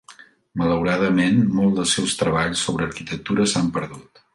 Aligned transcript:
Malauradament, 0.61 1.37
molts 1.59 1.79
dels 1.81 1.95
seus 1.99 2.19
treballs 2.25 2.67
sobre 2.67 2.91
arquitectura 2.93 3.51
s'han 3.55 3.75
perdut. 3.79 4.25